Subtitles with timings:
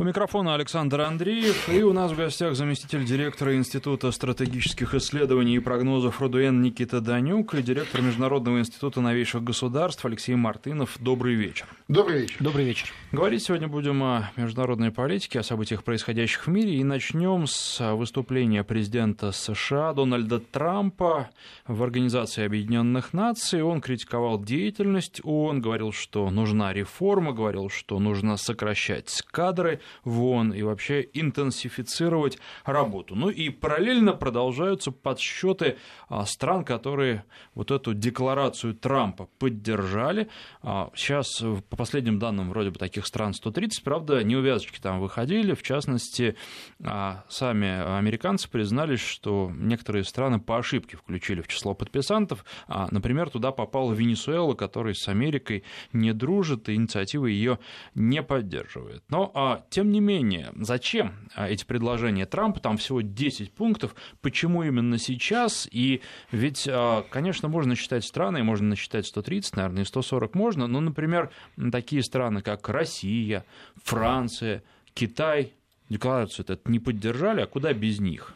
[0.00, 5.58] У микрофона Александр Андреев, и у нас в гостях заместитель директора Института стратегических исследований и
[5.58, 10.96] прогнозов РУДН Никита Данюк и директор Международного института новейших государств Алексей Мартынов.
[11.00, 11.66] Добрый вечер.
[11.88, 12.36] Добрый вечер.
[12.40, 12.88] Добрый вечер.
[13.12, 18.64] Говорить сегодня будем о международной политике, о событиях, происходящих в мире, и начнем с выступления
[18.64, 21.28] президента США Дональда Трампа
[21.66, 23.62] в Организации Объединенных Наций.
[23.62, 30.52] Он критиковал деятельность ООН, говорил, что нужна реформа, говорил, что нужно сокращать кадры, в ООН
[30.52, 33.14] и вообще интенсифицировать работу.
[33.14, 35.76] Ну и параллельно продолжаются подсчеты
[36.08, 40.28] а, стран, которые вот эту декларацию Трампа поддержали.
[40.62, 45.54] А, сейчас, по последним данным, вроде бы таких стран 130, правда, неувязочки там выходили.
[45.54, 46.36] В частности,
[46.82, 52.44] а, сами американцы признались, что некоторые страны по ошибке включили в число подписантов.
[52.68, 57.58] Например, туда попала Венесуэла, которая с Америкой не дружит, и инициатива ее
[57.94, 59.02] не поддерживает.
[59.08, 62.60] Но, тем тем не менее, зачем а, эти предложения Трампа?
[62.60, 63.94] Там всего 10 пунктов.
[64.20, 65.66] Почему именно сейчас?
[65.72, 70.80] И ведь, а, конечно, можно считать страны, можно насчитать 130, наверное, и 140 можно, но,
[70.80, 71.30] например,
[71.72, 73.46] такие страны, как Россия,
[73.82, 75.54] Франция, Китай,
[75.88, 78.34] декларацию этот не поддержали, а куда без них?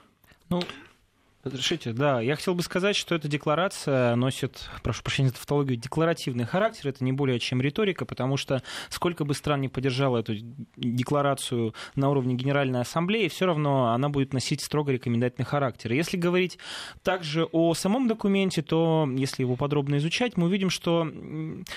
[0.48, 0.62] Ну,
[1.44, 2.22] Разрешите, да.
[2.22, 6.88] Я хотел бы сказать, что эта декларация носит, прошу прощения за тавтологию, декларативный характер.
[6.88, 10.36] Это не более чем риторика, потому что сколько бы стран не поддержала эту
[10.76, 15.92] декларацию на уровне Генеральной Ассамблеи, все равно она будет носить строго рекомендательный характер.
[15.92, 16.58] Если говорить
[17.02, 21.06] также о самом документе, то если его подробно изучать, мы увидим, что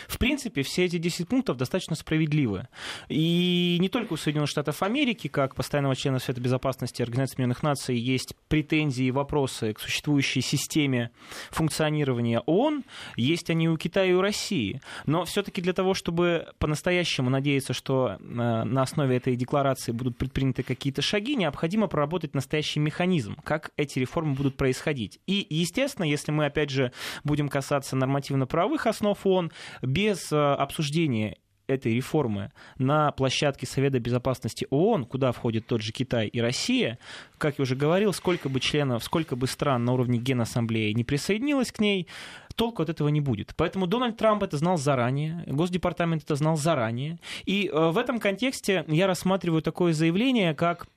[0.08, 2.70] в принципе все эти 10 пунктов достаточно справедливы.
[3.10, 7.98] И не только у Соединенных Штатов Америки, как постоянного члена Совета Безопасности Организации Объединенных Наций,
[7.98, 11.12] есть претензии и вопросы вопросы к существующей системе
[11.52, 12.84] функционирования ООН,
[13.16, 14.82] есть они у Китая и у России.
[15.06, 20.64] Но все-таки для того, чтобы по-настоящему надеяться, что э, на основе этой декларации будут предприняты
[20.64, 25.20] какие-то шаги, необходимо проработать настоящий механизм, как эти реформы будут происходить.
[25.28, 26.92] И, естественно, если мы, опять же,
[27.24, 29.52] будем касаться нормативно-правовых основ ООН,
[29.82, 31.38] без э, обсуждения
[31.68, 36.98] этой реформы на площадке Совета Безопасности ООН, куда входит тот же Китай и Россия,
[37.38, 41.72] как я уже говорил, сколько бы членов, сколько бы стран на уровне Генассамблеи не присоединилось
[41.72, 42.08] к ней,
[42.56, 43.54] толку от этого не будет.
[43.56, 47.20] Поэтому Дональд Трамп это знал заранее, Госдепартамент это знал заранее.
[47.46, 50.88] И э, в этом контексте я рассматриваю такое заявление, как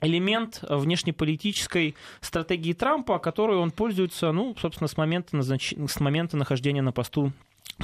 [0.00, 5.74] элемент внешнеполитической стратегии Трампа, которой он пользуется, ну, собственно, с момента, назнач...
[5.88, 7.32] с момента нахождения на посту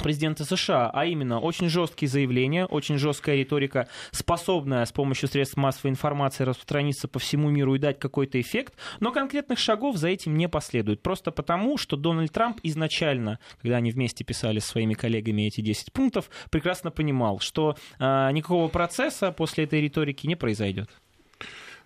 [0.02, 5.90] президента США, а именно очень жесткие заявления, очень жесткая риторика, способная с помощью средств массовой
[5.90, 10.48] информации распространиться по всему миру и дать какой-то эффект, но конкретных шагов за этим не
[10.48, 11.02] последует.
[11.02, 15.92] Просто потому, что Дональд Трамп изначально, когда они вместе писали с своими коллегами эти 10
[15.92, 20.88] пунктов, прекрасно понимал, что э, никакого процесса после этой риторики не произойдет.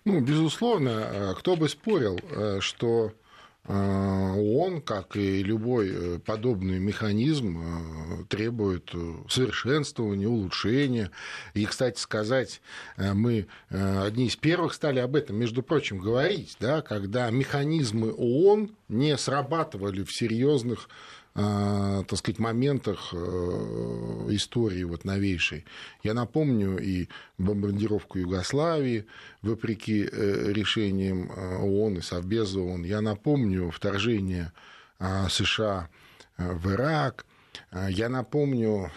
[0.05, 3.11] Ну, безусловно, а, кто бы спорил, а, что
[3.67, 11.11] ООН, как и любой э, подобный механизм, э, требует э, совершенствования, улучшения.
[11.53, 12.61] И, кстати сказать,
[12.97, 19.17] мы одни из первых стали об этом, между прочим, говорить, да, когда механизмы ООН не
[19.17, 23.17] срабатывали в серьезных Э, так сказать, моментах э,
[24.29, 25.65] истории вот новейшей.
[26.01, 29.05] Я напомню и бомбардировку Югославии,
[29.43, 32.85] вопреки э, решениям ООН и Совбеза ООН.
[32.85, 34.51] Я напомню вторжение
[35.29, 35.89] США
[36.37, 37.27] в Ирак.
[37.89, 38.91] Я напомню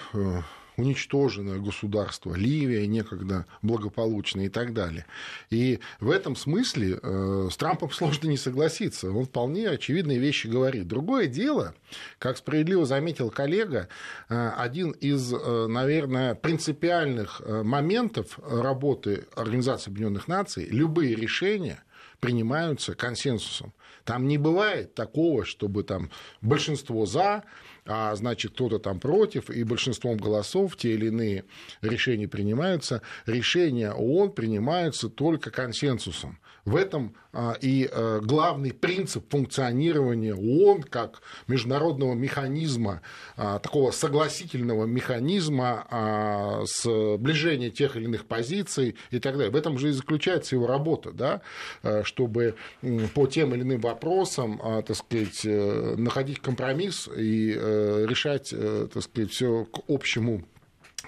[0.81, 5.07] уничтоженное государство, Ливия некогда благополучная и так далее.
[5.51, 9.11] И в этом смысле э, с Трампом сложно не согласиться.
[9.13, 10.89] Он вполне очевидные вещи говорит.
[10.89, 11.75] Другое дело,
[12.19, 13.89] как справедливо заметил коллега,
[14.29, 21.83] э, один из, э, наверное, принципиальных моментов работы Организации Объединенных Наций, любые решения
[22.21, 23.73] принимаются консенсусом.
[24.05, 27.45] Там не бывает такого, чтобы там большинство за,
[27.87, 31.45] а значит кто-то там против, и большинством голосов те или иные
[31.83, 33.03] решения принимаются.
[33.27, 36.39] Решения ООН принимаются только консенсусом.
[36.65, 37.15] В этом
[37.61, 43.03] и а, главный принцип функционирования ООН как международного механизма,
[43.37, 49.51] а, такого согласительного механизма сближения тех или иных позиций и так далее.
[49.51, 51.43] В этом же и заключается его работа, да,
[52.05, 52.55] чтобы
[53.15, 59.03] по тем или иным вопросам, так сказать, э, находить компромисс и э, решать, э, так
[59.03, 60.43] сказать, все к общему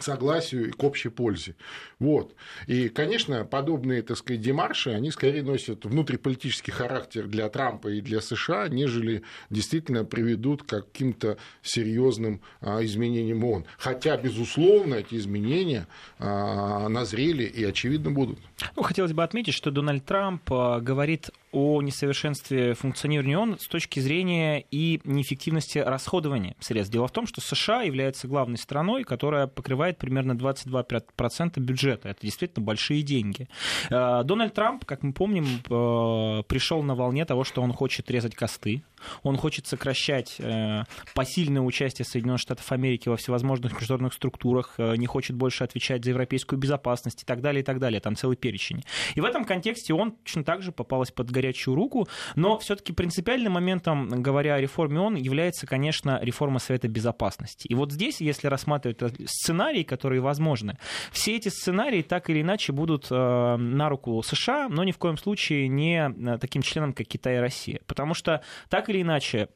[0.01, 1.55] согласию и к общей пользе.
[1.99, 2.35] Вот.
[2.67, 8.21] И, конечно, подобные, так сказать, демарши, они скорее носят внутриполитический характер для Трампа и для
[8.21, 13.67] США, нежели действительно приведут к каким-то серьезным а, изменениям ООН.
[13.79, 15.87] Хотя, безусловно, эти изменения
[16.19, 18.39] а, назрели и, очевидно, будут.
[18.77, 24.01] Ну, хотелось бы отметить, что Дональд Трамп а, говорит о несовершенстве функционирования ООН с точки
[24.01, 26.93] зрения и неэффективности расходования средств.
[26.93, 32.09] Дело в том, что США является главной страной, которая покрывает примерно 22% бюджета.
[32.09, 33.49] Это действительно большие деньги.
[33.91, 38.35] Э, Дональд Трамп, как мы помним, э, пришел на волне того, что он хочет резать
[38.35, 38.83] косты,
[39.23, 40.85] он хочет сокращать э,
[41.15, 46.59] посильное участие Соединенных Штатов Америки во всевозможных международных структурах, не хочет больше отвечать за европейскую
[46.59, 48.01] безопасность и так далее, и так далее.
[48.01, 48.83] Там целый перечень.
[49.15, 51.42] И в этом контексте он точно так же попалась под горячую
[51.75, 57.67] руку, но все-таки принципиальным моментом, говоря о реформе ООН, является, конечно, реформа Совета Безопасности.
[57.69, 60.79] И вот здесь, если рассматривать сценарии, которые возможны,
[61.11, 65.17] все эти сценарии так или иначе будут э, на руку США, но ни в коем
[65.17, 67.81] случае не э, таким членам, как Китай и Россия.
[67.87, 69.49] Потому что так или иначе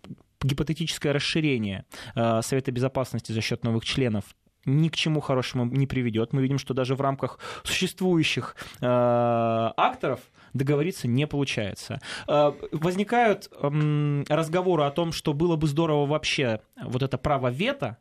[0.42, 1.84] гипотетическое расширение
[2.14, 4.24] э, Совета Безопасности за счет новых членов
[4.66, 6.32] ни к чему хорошему не приведет.
[6.32, 10.20] Мы видим, что даже в рамках существующих э, акторов
[10.52, 12.00] договориться не получается.
[12.28, 17.98] Э, возникают э, разговоры о том, что было бы здорово вообще вот это право вето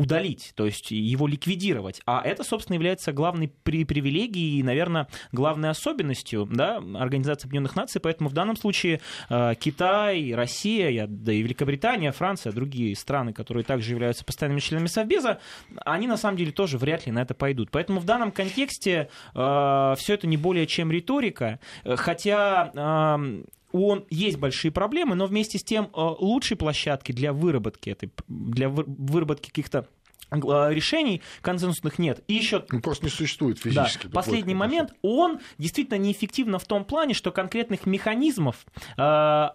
[0.00, 2.00] удалить, то есть его ликвидировать.
[2.06, 8.00] А это, собственно, является главной привилегией и, наверное, главной особенностью да, Организации Объединенных Наций.
[8.00, 13.90] Поэтому в данном случае э, Китай, Россия, да и Великобритания, Франция, другие страны, которые также
[13.90, 15.38] являются постоянными членами Совбеза,
[15.84, 17.70] они на самом деле тоже вряд ли на это пойдут.
[17.70, 24.38] Поэтому в данном контексте э, все это не более чем риторика, хотя э, он есть
[24.38, 29.88] большие проблемы, но вместе с тем э, лучшей площадки для выработки этой, для выработки каких-то
[30.30, 32.22] решений консенсусных нет.
[32.28, 32.64] И еще...
[32.70, 34.06] Ну, просто не существует физически.
[34.06, 34.92] Да, последний момент.
[35.02, 38.64] Он действительно неэффективно в том плане, что конкретных механизмов
[38.96, 39.02] э,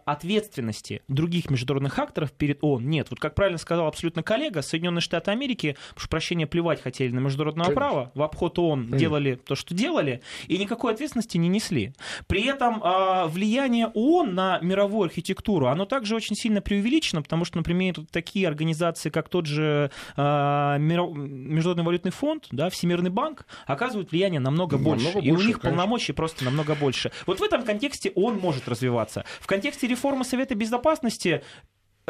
[0.05, 3.07] ответственности других международных акторов перед ООН нет.
[3.09, 7.65] Вот как правильно сказал абсолютно коллега, Соединенные Штаты Америки, прошу прощения, плевать хотели на международное
[7.65, 7.81] Конечно.
[7.81, 8.99] право, в обход ООН Конечно.
[8.99, 11.93] делали то, что делали, и никакой ответственности не несли.
[12.27, 17.57] При этом э, влияние ООН на мировую архитектуру, оно также очень сильно преувеличено, потому что,
[17.57, 24.39] например, такие организации, как тот же э, Международный валютный фонд, да, Всемирный банк оказывают влияние
[24.39, 25.19] намного, намного больше.
[25.19, 25.69] И у них конечно.
[25.69, 27.11] полномочий просто намного больше.
[27.25, 29.25] Вот в этом контексте он может развиваться.
[29.39, 31.43] В контексте реформы Совета Безопасности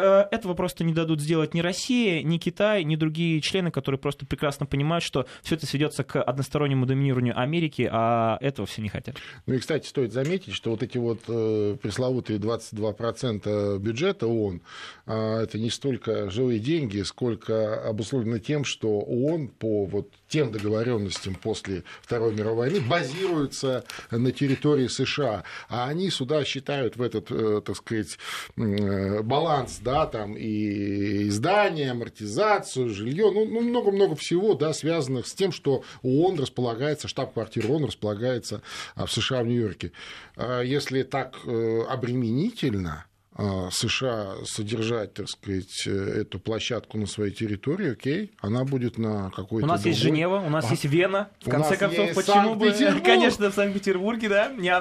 [0.02, 4.66] этого просто не дадут сделать ни Россия, ни Китай, ни другие члены, которые просто прекрасно
[4.66, 9.16] понимают, что все это сведется к одностороннему доминированию Америки, а этого все не хотят.
[9.46, 14.62] Ну и, кстати, стоит заметить, что вот эти вот э, пресловутые 22% бюджета ООН,
[15.06, 21.36] э, это не столько живые деньги, сколько обусловлено тем, что ООН по вот тем договоренностям
[21.36, 27.62] после Второй мировой войны базируется на территории США, а они сюда считают в этот, э,
[27.66, 28.18] так сказать,
[28.58, 35.34] э, баланс да, там и издание, амортизацию, жилье, ну, ну, много-много всего, да, связанных с
[35.34, 38.62] тем, что ООН располагается, штаб-квартира ООН располагается
[38.96, 39.92] а, в США, в Нью-Йорке.
[40.36, 43.06] А если так э, обременительно,
[43.38, 49.66] США содержать, так сказать, эту площадку на своей территории, окей, она будет на какой-то.
[49.66, 49.92] У нас другой...
[49.92, 51.30] есть Женева, у нас а, есть Вена.
[51.42, 52.72] В конце концов, почему бы,
[53.04, 54.74] конечно, в Санкт-Петербурге, да, не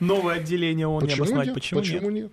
[0.00, 1.54] новое отделение ООН почему не обосновать, нет?
[1.54, 2.24] почему, почему нет?
[2.24, 2.32] нет?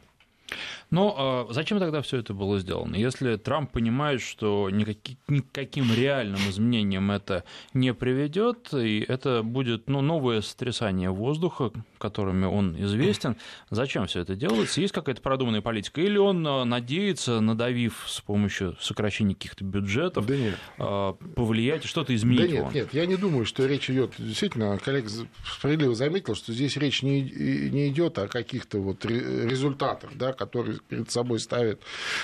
[0.89, 2.95] Но э, зачем тогда все это было сделано?
[2.95, 7.44] Если Трамп понимает, что никаким, никаким реальным изменениям это
[7.74, 13.35] не приведет, и это будет ну, новое сотрясание воздуха, которыми он известен,
[13.69, 14.80] зачем все это делается?
[14.80, 16.00] Есть какая-то продуманная политика?
[16.00, 20.56] Или он э, надеется, надавив с помощью сокращения каких-то бюджетов, да нет.
[20.78, 22.42] Э, повлиять, что-то изменить?
[22.42, 22.73] Да нет, он?
[22.73, 25.09] нет, я не думаю, что речь идет, действительно, коллега
[25.45, 31.12] справедливо заметил, что здесь речь не, не идет о каких-то вот результатах, да, которые перед
[31.12, 31.81] собой ставит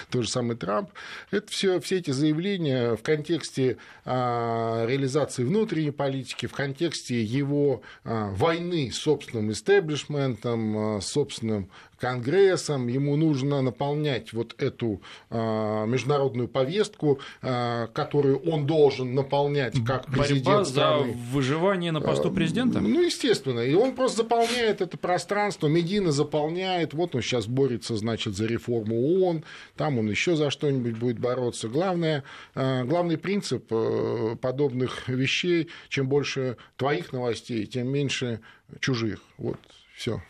[0.10, 0.90] тот же самый Трамп.
[1.32, 8.30] Это все, все эти заявления в контексте а, реализации внутренней политики, в контексте его а,
[8.32, 11.70] войны с собственным истеблишментом, а, собственным
[12.04, 20.08] Конгрессом, ему нужно наполнять вот эту э, международную повестку, э, которую он должен наполнять как
[20.08, 21.14] президент Борьба страны.
[21.14, 22.82] за выживание на посту президента?
[22.82, 23.62] Ну, естественно.
[23.62, 28.96] И он просто заполняет это пространство, Медина заполняет, вот он сейчас борется, значит, за реформу
[28.96, 29.46] ООН,
[29.78, 31.70] там он еще за что-нибудь будет бороться.
[31.70, 38.42] Главное, э, главный принцип э, подобных вещей, чем больше твоих новостей, тем меньше
[38.82, 39.22] чужих.
[39.38, 39.60] Вот
[39.96, 40.22] все.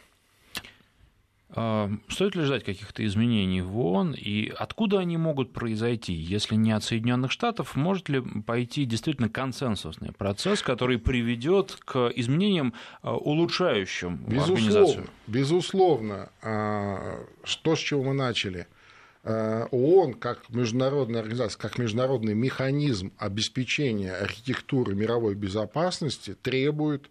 [1.55, 6.13] А, стоит ли ждать каких-то изменений в ООН и откуда они могут произойти?
[6.13, 12.74] Если не от Соединенных Штатов, может ли пойти действительно консенсусный процесс, который приведет к изменениям,
[13.01, 15.10] а, улучшающим безусловно, организацию?
[15.27, 16.29] Безусловно.
[16.41, 18.67] То, с чего мы начали.
[19.24, 27.10] ООН как международная организация, как международный механизм обеспечения архитектуры мировой безопасности требует а,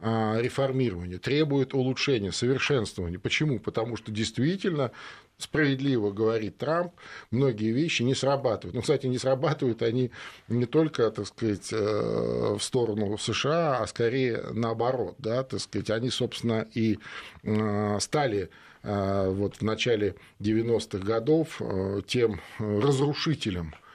[0.00, 3.18] реформирования, требует улучшения, совершенствования.
[3.18, 3.58] Почему?
[3.58, 4.92] Потому что действительно
[5.38, 6.92] справедливо говорит Трамп,
[7.30, 8.74] многие вещи не срабатывают.
[8.74, 10.10] Ну, кстати, не срабатывают они
[10.48, 16.10] не только, так сказать, э, в сторону США, а скорее наоборот, да, так сказать, они,
[16.10, 16.98] собственно, и
[17.44, 18.50] э, стали
[18.82, 21.62] э, вот в начале 90-х годов
[22.06, 23.87] тем разрушителем а,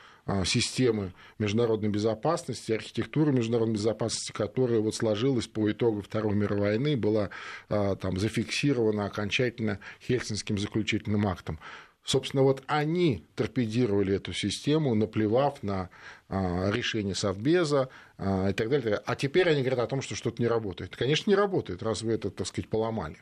[0.46, 7.30] системы международной безопасности, архитектуры международной безопасности, которая вот сложилась по итогу Второй мировой войны, была
[7.70, 11.60] а, там, зафиксирована окончательно Хельсинским заключительным актом.
[12.06, 15.90] Собственно, вот они торпедировали эту систему, наплевав на
[16.34, 19.02] а, решение Совбеза и так далее.
[19.06, 20.96] А теперь они говорят о том, что что-то не работает.
[20.96, 23.18] Конечно, не работает, раз вы это, так сказать, поломали.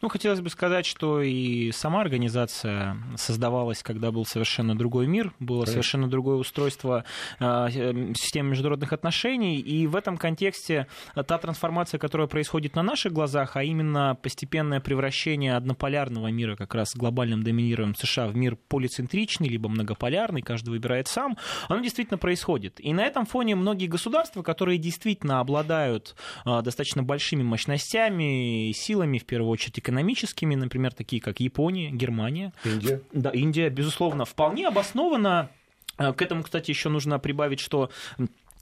[0.00, 5.58] Ну, хотелось бы сказать, что и сама организация создавалась, когда был совершенно другой мир, было
[5.58, 5.72] Конечно.
[5.72, 7.04] совершенно другое устройство
[7.38, 7.68] э,
[8.16, 13.62] системы международных отношений, и в этом контексте та трансформация, которая происходит на наших глазах, а
[13.62, 20.40] именно постепенное превращение однополярного мира как раз глобальным доминированием США в мир полицентричный, либо многополярный,
[20.40, 21.36] каждый выбирает сам,
[21.68, 22.80] оно действительно происходит.
[22.80, 26.16] И на этом фоне многие государства, которые действительно обладают
[26.46, 32.54] э, достаточно большими мощностями, силами, в первую очередь экономическими, например, такие как Япония, Германия.
[32.64, 33.02] Индия.
[33.12, 35.50] Да, Индия, безусловно, вполне обоснованно
[35.98, 37.90] э, к этому, кстати, еще нужно прибавить, что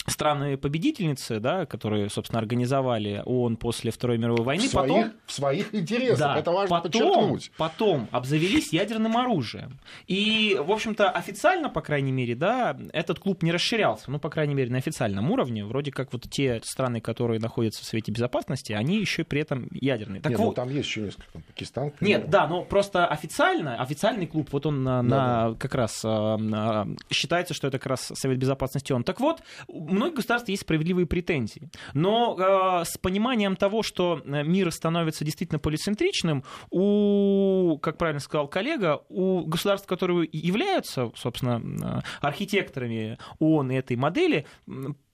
[0.06, 5.12] страны-победительницы, да, которые, собственно, организовали ООН после Второй мировой войны, в своих, потом...
[5.26, 7.52] В своих интересах, да, это важно потом, подчеркнуть.
[7.56, 9.78] Потом обзавелись ядерным оружием.
[10.08, 14.54] И, в общем-то, официально, по крайней мере, да, этот клуб не расширялся, ну, по крайней
[14.54, 15.64] мере, на официальном уровне.
[15.64, 20.20] Вроде как вот те страны, которые находятся в Совете Безопасности, они еще при этом ядерные.
[20.20, 20.56] Так Нет, ну, вот...
[20.56, 21.92] ну, там есть еще несколько, там, Пакистан.
[22.00, 25.56] Нет, да, но просто официально, официальный клуб, вот он на, да, на да.
[25.58, 29.04] как раз а, считается, что это как раз Совет Безопасности он.
[29.04, 29.42] Так вот,
[29.88, 31.70] многих государств есть справедливые претензии.
[31.94, 38.48] Но э, с пониманием того, что э, мир становится действительно полицентричным, у, как правильно сказал
[38.48, 44.46] коллега, у государств, которые являются, собственно, э, архитекторами ООН и этой модели,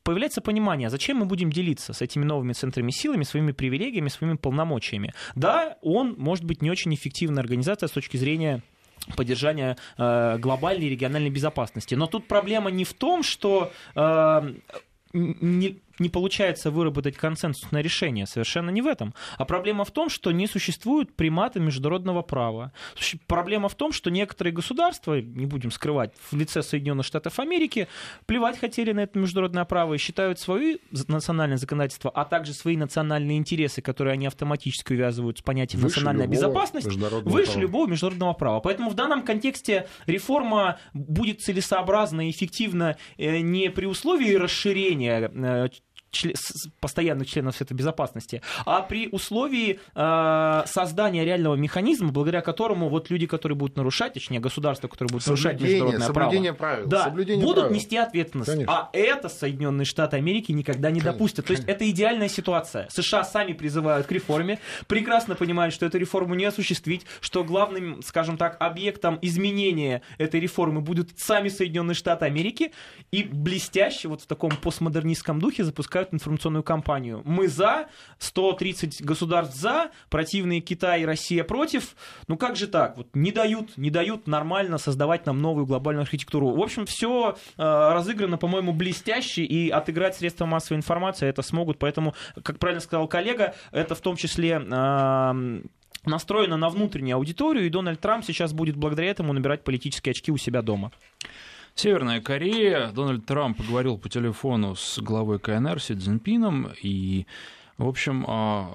[0.08, 4.36] появляется понимание, а зачем мы будем делиться с этими новыми центрами силами, своими привилегиями, своими
[4.36, 5.12] полномочиями.
[5.34, 8.62] Да, он может быть не очень эффективная организация с точки зрения
[9.14, 11.94] поддержания э, глобальной региональной безопасности.
[11.94, 14.54] Но тут проблема не в том, что э,
[15.12, 18.26] не, не получается выработать консенсусное решение.
[18.26, 19.14] Совершенно не в этом.
[19.36, 22.72] А проблема в том, что не существует примата международного права.
[23.26, 27.88] Проблема в том, что некоторые государства, не будем скрывать, в лице Соединенных Штатов Америки,
[28.26, 30.78] плевать хотели на это международное право и считают свои
[31.08, 36.26] национальное законодательство, а также свои национальные интересы, которые они автоматически увязывают с понятием выше национальная
[36.26, 37.60] безопасность, выше права.
[37.60, 38.60] любого международного права.
[38.60, 45.68] Поэтому в данном контексте реформа будет целесообразна и эффективна э, не при условии расширения э,
[46.10, 46.34] член,
[46.80, 53.26] постоянных членов Совета Безопасности, а при условии э, создания реального механизма, благодаря которому вот люди,
[53.26, 57.64] которые будут нарушать, точнее государства, которые будут нарушать международное соблюдение право, правил, да, соблюдение будут
[57.64, 57.76] правил.
[57.76, 58.50] нести ответственность.
[58.50, 58.72] Конечно.
[58.72, 61.12] А это Соединенные Штаты Америки никогда не Конечно.
[61.12, 61.46] допустят.
[61.46, 62.88] То есть это идеальная ситуация.
[62.90, 68.36] США сами призывают к реформе, прекрасно понимают, что эту реформу не осуществить, что главным, скажем
[68.36, 72.72] так, объектом изменения этой реформы будут сами Соединенные Штаты Америки,
[73.10, 77.22] и блестяще вот в таком постмодернистском духе запускают запускают информационную кампанию.
[77.24, 77.88] Мы за,
[78.18, 81.96] 130 государств за, противные Китай и Россия против.
[82.28, 82.96] Ну как же так?
[82.96, 86.50] Вот не дают, не дают нормально создавать нам новую глобальную архитектуру.
[86.50, 91.78] В общем, все э, разыграно, по-моему, блестяще, и отыграть средства массовой информации это смогут.
[91.78, 95.62] Поэтому, как правильно сказал коллега, это в том числе э,
[96.04, 100.36] настроено на внутреннюю аудиторию, и Дональд Трамп сейчас будет благодаря этому набирать политические очки у
[100.36, 100.92] себя дома.
[101.78, 102.90] Северная Корея.
[102.90, 107.24] Дональд Трамп поговорил по телефону с главой КНР Си Цзиньпином, и
[107.78, 108.74] в общем, а,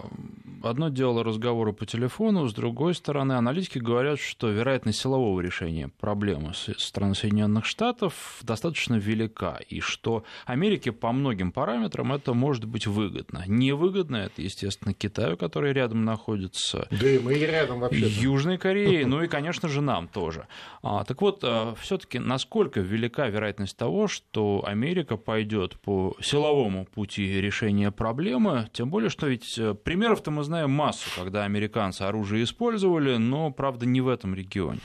[0.63, 6.53] одно дело разговоры по телефону, с другой стороны, аналитики говорят, что вероятность силового решения проблемы
[6.53, 12.88] со стороны Соединенных Штатов достаточно велика, и что Америке по многим параметрам это может быть
[12.88, 13.43] выгодно.
[13.45, 16.88] Невыгодно это, естественно, Китаю, который рядом находится.
[16.89, 18.07] Да и мы рядом вообще.
[18.07, 20.48] Южной Корее, ну и, конечно же, нам тоже.
[20.81, 27.41] А, так вот, а, все-таки насколько велика вероятность того, что Америка пойдет по силовому пути
[27.41, 33.17] решения проблемы, тем более, что ведь э, примеров-то мы знаем массу, когда американцы оружие использовали,
[33.17, 34.81] но, правда, не в этом регионе.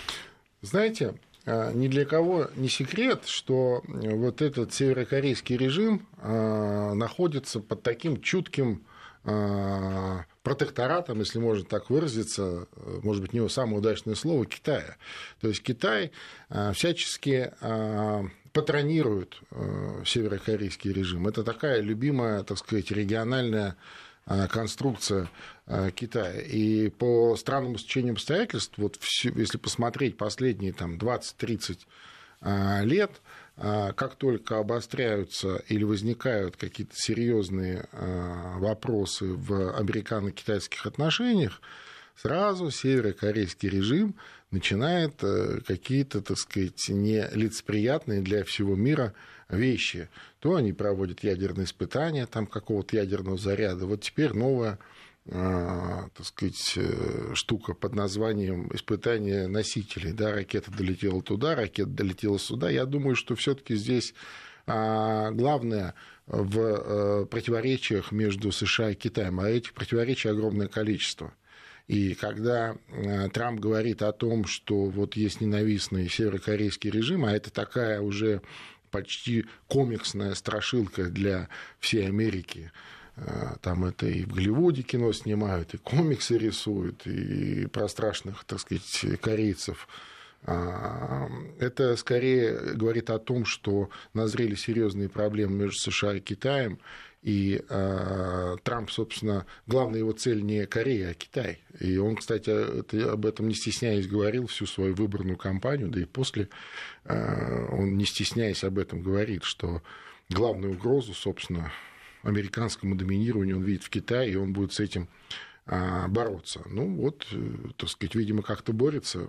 [0.63, 7.83] Знаете, а, ни для кого не секрет, что вот этот северокорейский режим а, находится под
[7.83, 8.83] таким чутким
[9.25, 12.67] а, протекторатом, если можно так выразиться,
[13.03, 14.97] может быть, не самое удачное слово, Китая.
[15.41, 16.11] То есть Китай
[16.73, 17.53] всячески
[18.53, 19.41] патронирует
[20.07, 21.29] северокорейский режим.
[21.29, 23.77] Это такая любимая, так сказать, региональная
[24.51, 25.29] конструкция
[25.95, 26.41] Китая.
[26.41, 31.79] И по странному стечению обстоятельств, вот если посмотреть последние там, 20-30
[32.85, 33.21] лет,
[33.61, 41.61] как только обостряются или возникают какие-то серьезные вопросы в американо-китайских отношениях,
[42.15, 44.15] сразу северокорейский режим
[44.51, 49.15] начинает э, какие-то, так сказать, нелицеприятные для всего мира
[49.49, 50.09] вещи.
[50.41, 53.87] То они проводят ядерные испытания там какого-то ядерного заряда.
[53.87, 54.79] Вот теперь новая а,
[55.31, 60.13] так сказать, э, штука под названием испытание носителей.
[60.13, 62.71] Да, ракета долетела туда, ракета долетела сюда.
[62.71, 64.15] Я думаю, что все-таки здесь
[64.67, 65.95] а, главное
[66.27, 71.33] в э, противоречиях между США и Китаем, а этих противоречий огромное количество.
[71.89, 77.51] И когда э, Трамп говорит о том, что вот есть ненавистный северокорейский режим, а это
[77.51, 78.43] такая уже
[78.91, 82.73] почти комиксная страшилка для всей Америки,
[83.63, 89.21] там это и в Голливуде кино снимают, и комиксы рисуют, и про страшных, так сказать,
[89.21, 89.89] корейцев.
[90.45, 96.79] А, это скорее говорит о том, что назрели серьезные проблемы между США и Китаем,
[97.23, 101.61] и э, Трамп, собственно, главная его цель не Корея, а Китай.
[101.81, 106.05] И он, кстати, это, об этом не стесняясь говорил всю свою выборную кампанию, да и
[106.05, 106.49] после
[107.05, 109.83] э, он, не стесняясь об этом, говорит, что
[110.31, 111.73] главную угрозу, собственно,
[112.23, 115.09] американскому доминированию он видит в Китае, и он будет с этим
[115.67, 116.63] бороться.
[116.71, 119.29] Ну вот, э, так сказать, видимо, как-то борется.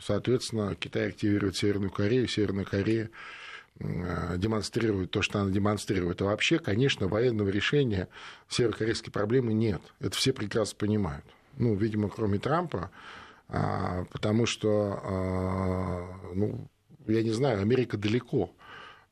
[0.00, 3.10] Соответственно, Китай активирует Северную Корею, Северная Корея
[3.80, 6.20] Э, демонстрирует то, что она демонстрирует.
[6.20, 8.08] А вообще, конечно, военного решения
[8.48, 9.80] северокорейской проблемы нет.
[10.00, 11.24] Это все прекрасно понимают.
[11.56, 12.90] Ну, видимо, кроме Трампа,
[13.48, 16.68] а, потому что, а, ну,
[17.06, 18.57] я не знаю, Америка далеко а,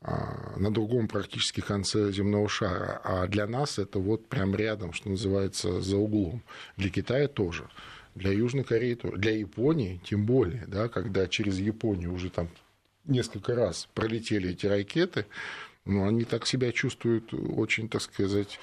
[0.02, 5.80] на другом практически конце земного шара, а для нас это вот прям рядом, что называется,
[5.80, 6.42] за углом.
[6.76, 7.68] Для Китая тоже,
[8.14, 12.48] для Южной Кореи тоже, для Японии тем более, да, когда через Японию уже там
[13.04, 15.26] несколько раз пролетели эти ракеты,
[15.84, 18.58] но они так себя чувствуют очень, так сказать,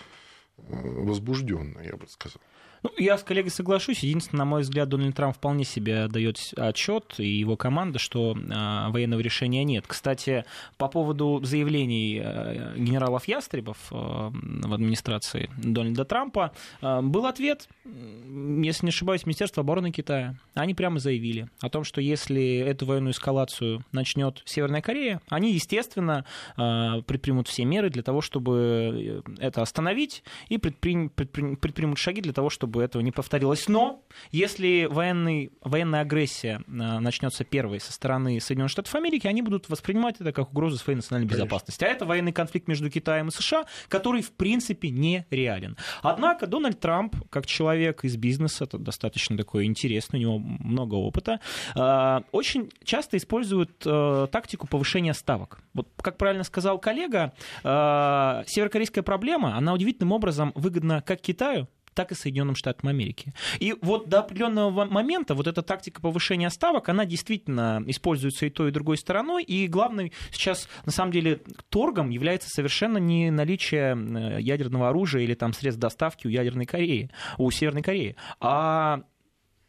[0.58, 2.41] э, возбужденно, я бы сказал.
[2.84, 4.00] Ну, я с коллегой соглашусь.
[4.00, 8.91] Единственное, на мой взгляд, Дональд Трамп вполне себе дает отчет и его команда, что э,
[8.91, 9.86] военного решения нет.
[9.88, 10.43] Кстати,
[10.78, 18.86] по поводу заявлений э, генералов Ястребов э, в администрации Дональда Трампа э, был ответ, если
[18.86, 20.36] не ошибаюсь, Министерства обороны Китая.
[20.54, 26.26] Они прямо заявили о том, что если эту военную эскалацию начнет Северная Корея, они, естественно,
[26.58, 32.19] э, предпримут все меры для того, чтобы э, это остановить и предприм, предприм, предпримут шаги
[32.19, 33.67] для того, чтобы чтобы этого не повторилось.
[33.67, 39.69] Но если военный, военная агрессия э, начнется первой со стороны Соединенных Штатов Америки, они будут
[39.69, 41.45] воспринимать это как угрозу своей национальной Конечно.
[41.45, 41.83] безопасности.
[41.83, 45.77] А это военный конфликт между Китаем и США, который в принципе не реален.
[46.01, 51.39] Однако Дональд Трамп, как человек из бизнеса, это достаточно такой интересный, у него много опыта,
[51.75, 55.59] э, очень часто использует э, тактику повышения ставок.
[55.75, 57.33] Вот, как правильно сказал коллега,
[57.63, 63.34] северокорейская проблема, она удивительным образом выгодна как Китаю, так и Соединенным Штатам Америки.
[63.60, 68.69] И вот до определенного момента вот эта тактика повышения ставок, она действительно используется и той,
[68.69, 69.43] и другой стороной.
[69.43, 75.34] И главный сейчас, на самом деле, торгом является совершенно не наличие э, ядерного оружия или
[75.34, 79.03] там средств доставки у ядерной Кореи, у Северной Кореи, а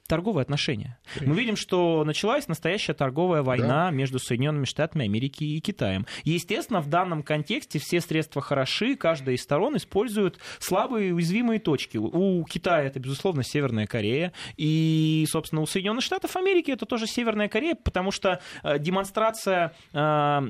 [0.07, 0.99] торговые отношения.
[1.21, 3.91] Мы видим, что началась настоящая торговая война да.
[3.91, 6.07] между Соединенными Штатами Америки и Китаем.
[6.25, 11.97] Естественно, в данном контексте все средства хороши, каждая из сторон использует слабые и уязвимые точки.
[11.97, 17.49] У Китая это, безусловно, Северная Корея, и, собственно, у Соединенных Штатов Америки это тоже Северная
[17.49, 20.41] Корея, потому что э, демонстрация э,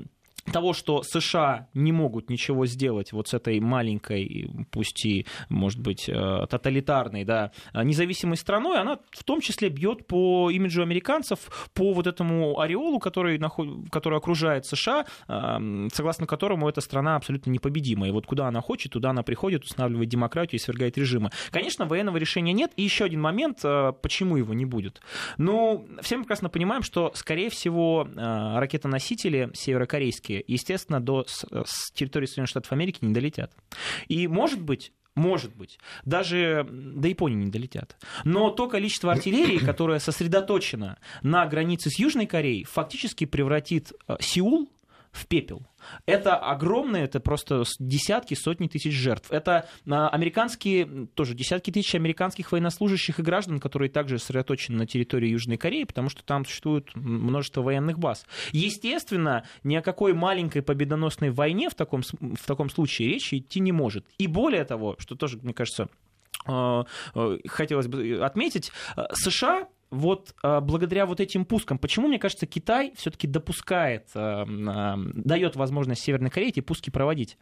[0.53, 6.09] того, что США не могут ничего сделать вот с этой маленькой, пусть и, может быть,
[6.09, 12.07] э, тоталитарной, да, независимой страной, она в том числе бьет по имиджу американцев, по вот
[12.07, 13.69] этому ореолу, который, наход...
[13.91, 18.09] который окружает США, эм, согласно которому эта страна абсолютно непобедима.
[18.09, 21.31] И вот куда она хочет, туда она приходит, устанавливает демократию и свергает режимы.
[21.51, 22.73] Конечно, военного решения нет.
[22.77, 25.01] И еще один момент, э, почему его не будет.
[25.39, 32.27] Ну, все мы прекрасно понимаем, что, скорее всего, э, ракетоносители северокорейские естественно, до с территории
[32.27, 33.53] Соединенных Штатов Америки не долетят.
[34.09, 35.79] И, может быть, Может быть.
[36.05, 37.97] Даже до Японии не долетят.
[38.25, 44.69] Но то количество артиллерии, которое сосредоточено на границе с Южной Кореей, фактически превратит э, Сеул
[45.15, 45.67] в пепел.
[46.07, 49.31] Это огромные, это просто десятки, сотни тысяч жертв.
[49.31, 55.29] Это а, американские, тоже десятки тысяч американских военнослужащих и граждан, которые также сосредоточены на территории
[55.29, 58.27] Южной Кореи, потому что там существует множество военных баз.
[58.51, 63.73] Естественно, ни о какой маленькой победоносной войне в таком, в таком случае речи идти не
[63.73, 64.05] может.
[64.19, 65.89] И более того, что тоже, мне кажется,
[66.45, 68.73] а, а, хотелось бы отметить,
[69.13, 74.99] США вот а, благодаря вот этим пускам, почему, мне кажется, Китай все-таки допускает, а, а,
[75.15, 77.37] дает возможность Северной Корее эти пуски проводить?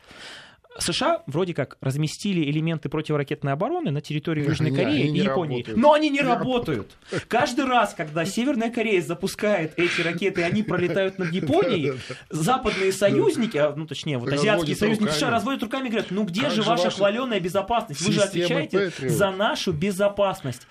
[0.78, 5.58] США вроде как разместили элементы противоракетной обороны на территории Южной не, Кореи и Японии.
[5.58, 5.78] Работают.
[5.78, 6.94] Но они не, не работают.
[7.10, 7.24] работают.
[7.28, 12.00] Каждый раз, когда Северная Корея запускает эти ракеты, они пролетают над Японией,
[12.30, 16.62] западные союзники, ну точнее, вот азиатские союзники США разводят руками и говорят, ну где же
[16.62, 18.00] ваша хваленая безопасность?
[18.00, 20.66] Вы же отвечаете за нашу безопасность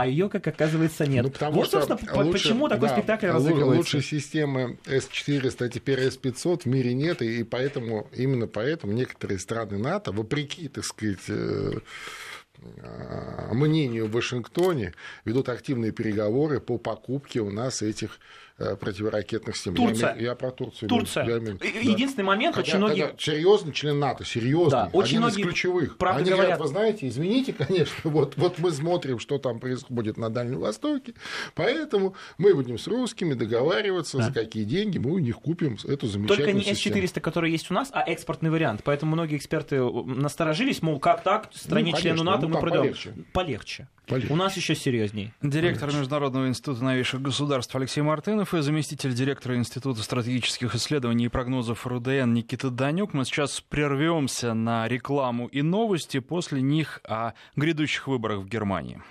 [0.00, 1.24] а ее, как оказывается, нет.
[1.24, 3.96] Ну, потому вот, собственно, лучше, почему такой да, спектакль разыгрывается.
[3.96, 9.78] Лучшей системы S-400, а теперь S-500 в мире нет, и поэтому, именно поэтому некоторые страны
[9.78, 11.78] НАТО, вопреки, так сказать, э,
[12.58, 14.92] э, мнению в Вашингтоне,
[15.24, 18.18] ведут активные переговоры по покупке у нас этих
[18.56, 19.74] противоракетных систем.
[19.74, 20.14] Турция.
[20.16, 20.88] Я, я про Турцию.
[20.88, 21.26] Турция.
[21.26, 22.30] Я имею, Единственный да.
[22.30, 23.14] момент, хотя, очень многие...
[23.18, 25.96] Серьезный член НАТО, серьезный, да, очень один многие из ключевых.
[26.00, 30.30] Они говорят, говорят, вы знаете, извините, конечно, вот, вот мы смотрим, что там происходит на
[30.30, 31.14] Дальнем Востоке,
[31.54, 34.24] поэтому мы будем с русскими договариваться, да.
[34.24, 37.74] за какие деньги мы у них купим эту замечательную Только не S-400, который есть у
[37.74, 38.82] нас, а экспортный вариант.
[38.84, 42.84] Поэтому многие эксперты насторожились, мол, как так, стране-члену ну, НАТО ну, мы продаем.
[42.84, 43.14] Полегче.
[43.32, 43.88] полегче.
[44.06, 44.32] Полегче.
[44.32, 45.32] У нас еще серьезней.
[45.42, 45.98] Директор Полегче.
[45.98, 52.32] Международного института новейших государств Алексей Мартынов и заместитель директора Института стратегических исследований и прогнозов РУДН
[52.32, 53.14] Никита Данюк.
[53.14, 59.02] Мы сейчас прервемся на рекламу и новости, после них о грядущих выборах в Германии.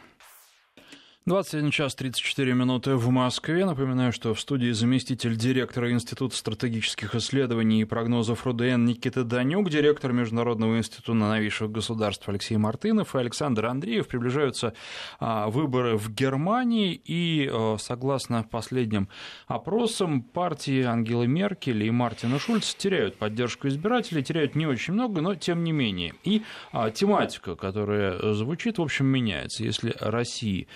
[1.28, 3.66] 21 час 34 минуты в Москве.
[3.66, 10.14] Напоминаю, что в студии заместитель директора Института стратегических исследований и прогнозов РУДН Никита Данюк, директор
[10.14, 14.08] Международного института новейших государств Алексей Мартынов и Александр Андреев.
[14.08, 14.76] Приближаются
[15.20, 19.10] а, выборы в Германии, и а, согласно последним
[19.48, 25.34] опросам, партии Ангелы Меркель и Мартина Шульца теряют поддержку избирателей, теряют не очень много, но
[25.34, 26.14] тем не менее.
[26.24, 29.64] И а, тематика, которая звучит, в общем, меняется.
[29.64, 30.68] Если России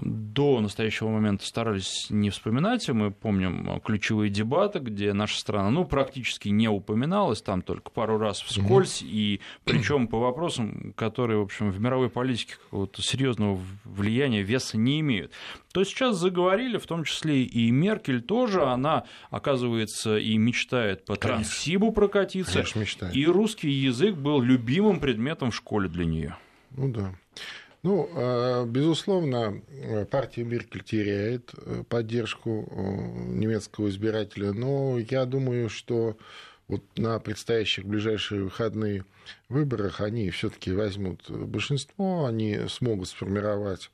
[0.00, 2.88] до настоящего момента старались не вспоминать.
[2.88, 8.40] Мы помним ключевые дебаты, где наша страна ну, практически не упоминалась, там только пару раз
[8.40, 9.08] вскользь, mm-hmm.
[9.08, 15.00] и причем по вопросам, которые, в общем, в мировой политике какого-то серьезного влияния, веса не
[15.00, 15.32] имеют.
[15.72, 21.92] То сейчас заговорили, в том числе и Меркель тоже, она, оказывается, и мечтает по Транссибу
[21.92, 22.52] прокатиться.
[22.52, 23.14] Конечно, мечтает.
[23.14, 26.36] И русский язык был любимым предметом в школе для нее.
[26.70, 27.14] Ну да.
[27.86, 29.62] Ну, а, безусловно,
[30.10, 32.80] партия Меркель теряет э, поддержку э,
[33.28, 36.16] немецкого избирателя, но я думаю, что
[36.66, 39.04] вот на предстоящих ближайшие выходные
[39.48, 43.92] выборах они все-таки возьмут большинство, они смогут сформировать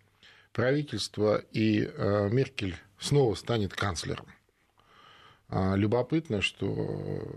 [0.55, 4.27] правительство, и э, Меркель снова станет канцлером.
[5.51, 7.29] А, любопытно, что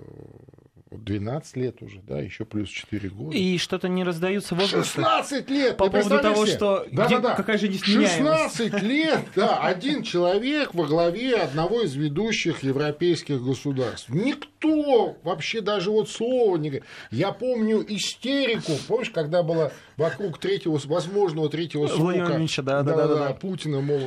[0.98, 3.36] 12 лет уже, да, еще плюс 4 года.
[3.36, 4.96] И что-то не раздаются возгласы.
[4.96, 5.78] 16 лет!
[5.78, 7.36] По поводу того, что да, где, да, да.
[7.36, 8.58] какая же несменяемость.
[8.58, 14.10] 16 лет, да, один человек во главе одного из ведущих европейских государств.
[14.10, 14.55] Никто
[15.24, 16.88] вообще даже вот слова не говорит.
[17.12, 22.38] Я помню истерику, помнишь, когда было вокруг третьего, возможного третьего срока
[22.84, 24.00] да, да, да, да, да, Путина, мол,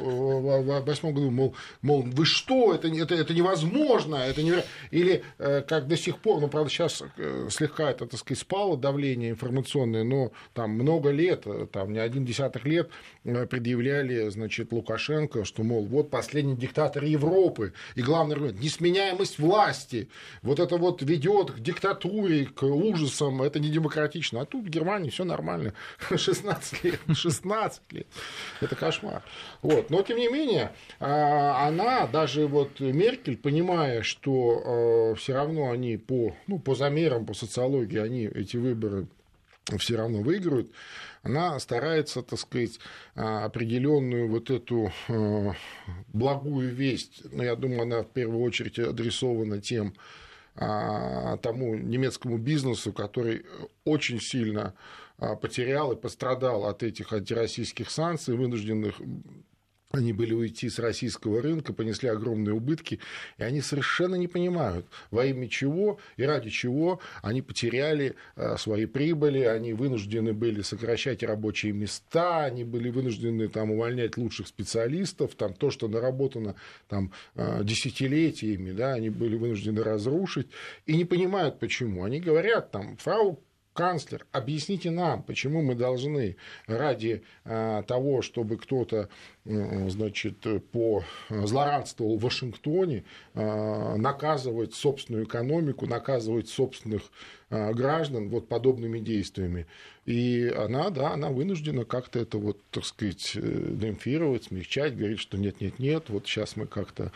[0.62, 4.52] в восьмом году, мол, мол, вы что, это, это, это невозможно, это не...
[4.90, 8.76] Или э, как до сих пор, ну, правда, сейчас э, слегка это, так сказать, спало
[8.76, 12.90] давление информационное, но там много лет, э, там не один десяток лет
[13.24, 20.08] предъявляли, значит, Лукашенко, что, мол, вот последний диктатор Европы, и главный аргумент, несменяемость власти,
[20.48, 24.40] вот это вот ведет к диктатуре, к ужасам, это не демократично.
[24.40, 25.74] А тут в Германии все нормально.
[26.16, 28.06] 16 лет, 16 лет.
[28.62, 29.22] Это кошмар.
[29.60, 29.90] Вот.
[29.90, 35.98] Но, тем не менее, а, она, даже вот Меркель, понимая, что а, все равно они
[35.98, 39.06] по, ну, по замерам, по социологии, они эти выборы
[39.76, 40.70] все равно выиграют,
[41.22, 42.80] она старается, так сказать,
[43.14, 44.92] а, определенную вот эту
[46.14, 49.92] благую весть, но я думаю, она в первую очередь адресована тем,
[50.58, 53.46] тому немецкому бизнесу, который
[53.84, 54.74] очень сильно
[55.18, 59.00] а, потерял и пострадал от этих антироссийских санкций, вынужденных
[59.90, 63.00] они были уйти с российского рынка, понесли огромные убытки,
[63.38, 68.84] и они совершенно не понимают, во имя чего и ради чего они потеряли э, свои
[68.84, 75.54] прибыли, они вынуждены были сокращать рабочие места, они были вынуждены там, увольнять лучших специалистов, там,
[75.54, 76.54] то, что наработано
[76.88, 80.48] там, э, десятилетиями, да, они были вынуждены разрушить,
[80.84, 82.04] и не понимают, почему.
[82.04, 83.40] Они говорят, там, фрау
[83.78, 86.34] канцлер, объясните нам, почему мы должны
[86.66, 89.08] ради а, того, чтобы кто-то
[89.44, 97.02] значит, по злорадствовал в Вашингтоне, а, наказывать собственную экономику, наказывать собственных
[97.50, 99.66] граждан вот подобными действиями.
[100.04, 105.38] И она, да, она вынуждена как-то это вот, так сказать, э, демпфировать, смягчать, говорить, что
[105.38, 107.12] нет-нет-нет, вот сейчас мы как-то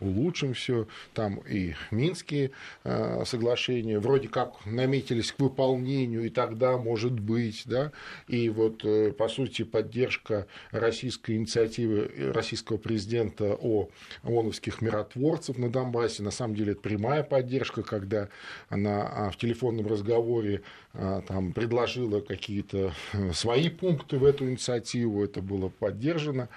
[0.00, 0.86] улучшим все.
[1.14, 2.50] Там и Минские
[2.84, 7.92] э, соглашения вроде как наметились к выполнению, и тогда может быть, да,
[8.28, 13.88] и вот, э, по сути, поддержка российской инициативы российского президента о
[14.22, 18.28] ООНовских миротворцев на Донбассе, на самом деле это прямая поддержка, когда
[18.68, 25.24] она а, в телефонном разговоре а, там, предложила какие-то э, свои пункты в эту инициативу,
[25.24, 26.48] это было поддержано.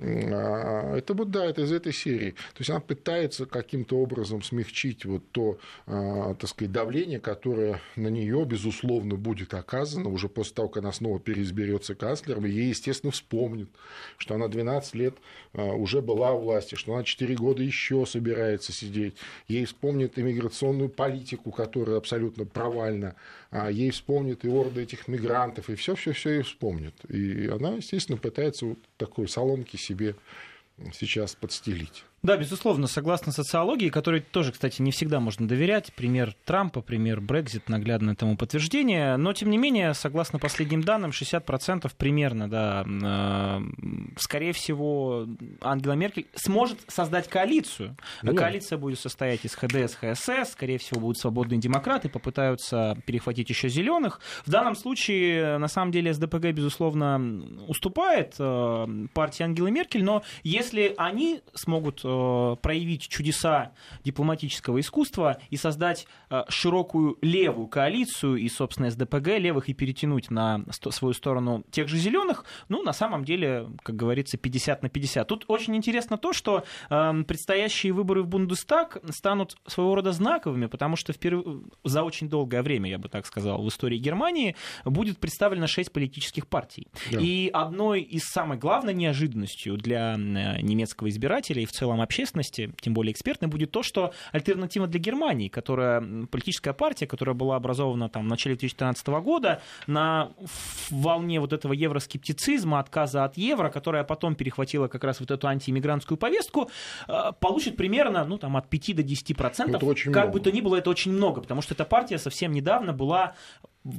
[0.00, 2.30] А, это вот, да, это из этой серии.
[2.30, 8.08] То есть она пытается каким-то образом смягчить вот то, а, так сказать, давление, которое на
[8.08, 13.10] нее, безусловно, будет оказано уже после того, как она снова переизберется канцлером, и ей, естественно,
[13.10, 13.68] вспомнит,
[14.18, 15.16] что она 12 лет
[15.52, 19.14] а, уже была у власти, что она 4 года еще собирается сидеть.
[19.48, 23.16] Ей вспомнит иммиграционную политику, которая абсолютно провальна.
[23.70, 26.94] Ей вспомнит и орды этих мигрантов, и все-все-все ей вспомнит.
[27.08, 30.14] И она, естественно, пытается вот такой соломки себе
[30.92, 32.04] сейчас подстелить.
[32.22, 35.92] Да, безусловно, согласно социологии, которой тоже, кстати, не всегда можно доверять.
[35.94, 39.16] Пример Трампа, пример Брекзит, наглядное тому подтверждение.
[39.16, 43.60] Но, тем не менее, согласно последним данным, 60% примерно, да, э,
[44.18, 45.26] скорее всего,
[45.60, 47.96] Ангела Меркель сможет создать коалицию.
[48.22, 53.68] Ну, Коалиция будет состоять из ХДС, ХСС, скорее всего, будут свободные демократы, попытаются перехватить еще
[53.68, 54.20] зеленых.
[54.44, 60.94] В данном случае, на самом деле, СДПГ, безусловно, уступает э, партии Ангелы Меркель, но если
[60.96, 68.90] они смогут Э, проявить чудеса дипломатического искусства и создать э, широкую левую коалицию и, собственно,
[68.90, 73.94] СДПГ левых и перетянуть на свою сторону тех же зеленых, ну, на самом деле, как
[73.96, 75.28] говорится, 50 на 50.
[75.28, 80.96] Тут очень интересно то, что э, предстоящие выборы в Бундестаг станут своего рода знаковыми, потому
[80.96, 85.66] что впервые, за очень долгое время, я бы так сказал, в истории Германии будет представлено
[85.66, 86.88] 6 политических партий.
[87.12, 87.20] Да.
[87.20, 93.12] И одной из самых главной неожиданностью для немецкого избирателя и в целом общественности, тем более
[93.12, 98.28] экспертной, будет то, что альтернатива для Германии, которая политическая партия, которая была образована там, в
[98.28, 100.30] начале 2014 года на
[100.90, 106.18] волне вот этого евроскептицизма, отказа от евро, которая потом перехватила как раз вот эту антииммигрантскую
[106.18, 106.70] повестку,
[107.08, 109.80] э, получит примерно ну, там, от 5 до 10 процентов.
[110.12, 110.38] как много.
[110.38, 113.34] бы то ни было, это очень много, потому что эта партия совсем недавно была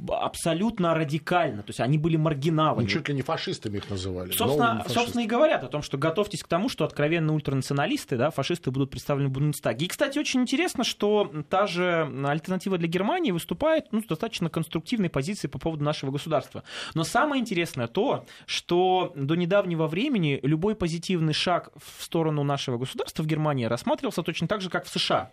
[0.08, 1.62] абсолютно радикально.
[1.62, 2.82] То есть они были маргиналами.
[2.82, 4.30] Ну, чуть ли не фашистами их называли.
[4.32, 8.70] Собственно, собственно и говорят о том, что готовьтесь к тому, что откровенно ультранационалисты, да, фашисты
[8.70, 9.86] будут представлены в Бундестаге.
[9.86, 15.10] И, кстати, очень интересно, что та же альтернатива для Германии выступает ну, с достаточно конструктивной
[15.10, 16.62] позиции по поводу нашего государства.
[16.94, 23.22] Но самое интересное то, что до недавнего времени любой позитивный шаг в сторону нашего государства
[23.22, 25.30] в Германии рассматривался точно так же, как в США.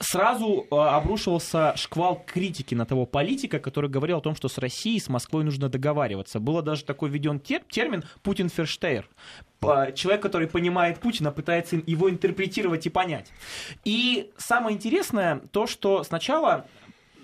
[0.00, 4.58] Сразу а, обрушивался шквал критики на того политика, который который говорил о том, что с
[4.58, 6.40] Россией, с Москвой нужно договариваться.
[6.40, 9.08] Было даже такой введен термин Путин Ферштейр.
[9.94, 13.30] Человек, который понимает Путина, пытается его интерпретировать и понять.
[13.84, 16.66] И самое интересное то, что сначала